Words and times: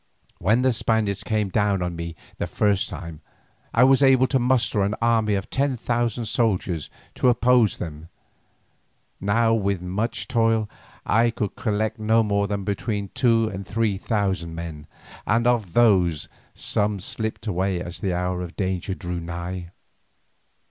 When 0.39 0.63
the 0.63 0.73
Spaniards 0.73 1.23
came 1.23 1.49
down 1.49 1.83
on 1.83 1.95
me 1.95 2.15
the 2.39 2.47
first 2.47 2.89
time, 2.89 3.21
I 3.71 3.83
was 3.83 4.01
able 4.01 4.25
to 4.29 4.39
muster 4.39 4.81
an 4.81 4.95
army 4.99 5.35
of 5.35 5.47
ten 5.51 5.77
thousand 5.77 6.25
soldiers 6.25 6.89
to 7.13 7.29
oppose 7.29 7.77
them, 7.77 8.09
now 9.19 9.53
with 9.53 9.79
much 9.79 10.27
toil 10.27 10.67
I 11.05 11.29
could 11.29 11.55
collect 11.55 11.99
no 11.99 12.23
more 12.23 12.47
than 12.47 12.63
between 12.63 13.09
two 13.09 13.47
and 13.49 13.63
three 13.63 13.99
thousand 13.99 14.55
men, 14.55 14.87
and 15.27 15.45
of 15.45 15.75
these 15.75 16.27
some 16.55 16.99
slipped 16.99 17.45
away 17.45 17.79
as 17.79 17.99
the 17.99 18.15
hour 18.15 18.41
of 18.41 18.55
danger 18.55 18.95
drew 18.95 19.19
nigh. 19.19 19.69